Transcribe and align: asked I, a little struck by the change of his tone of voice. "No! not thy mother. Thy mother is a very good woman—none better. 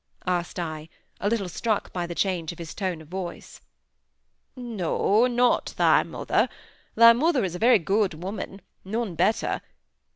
asked 0.25 0.57
I, 0.59 0.89
a 1.19 1.29
little 1.29 1.47
struck 1.47 1.93
by 1.93 2.07
the 2.07 2.15
change 2.15 2.51
of 2.51 2.57
his 2.57 2.73
tone 2.73 3.03
of 3.03 3.07
voice. 3.07 3.61
"No! 4.55 5.27
not 5.27 5.75
thy 5.77 6.01
mother. 6.01 6.49
Thy 6.95 7.13
mother 7.13 7.43
is 7.43 7.53
a 7.53 7.59
very 7.59 7.77
good 7.77 8.15
woman—none 8.15 9.13
better. 9.13 9.61